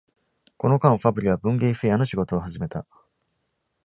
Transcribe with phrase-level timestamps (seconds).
[0.57, 2.87] この間、Fabbri は「文芸フェア」の仕事を始めた。